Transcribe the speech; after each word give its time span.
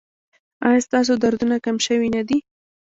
ایا 0.67 0.79
ستاسو 0.87 1.13
دردونه 1.23 1.55
کم 1.65 1.77
شوي 1.85 2.09
نه 2.15 2.21
دي؟ 2.27 2.37